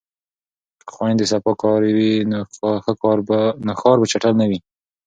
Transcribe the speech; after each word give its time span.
که 0.87 0.91
خویندې 0.95 1.25
صفاکارې 1.33 1.89
وي 1.97 2.13
نو 3.67 3.71
ښار 3.79 3.97
به 4.01 4.09
چټل 4.11 4.33
نه 4.41 4.45
وي. 4.49 4.59